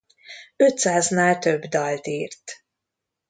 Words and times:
Ötszáznál 0.55 1.37
több 1.39 1.61
dalt 1.63 2.07
írt. 2.07 2.43